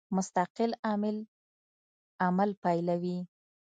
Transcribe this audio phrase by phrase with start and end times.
[0.15, 1.17] مستقل عامل
[2.25, 3.17] عمل پیلوي.